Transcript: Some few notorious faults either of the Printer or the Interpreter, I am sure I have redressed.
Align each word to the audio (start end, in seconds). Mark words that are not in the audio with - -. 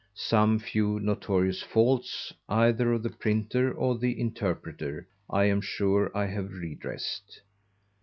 Some 0.15 0.57
few 0.57 0.99
notorious 0.99 1.61
faults 1.61 2.33
either 2.49 2.91
of 2.93 3.03
the 3.03 3.11
Printer 3.11 3.71
or 3.71 3.99
the 3.99 4.19
Interpreter, 4.19 5.07
I 5.29 5.43
am 5.45 5.61
sure 5.61 6.09
I 6.17 6.25
have 6.25 6.51
redressed. 6.53 7.41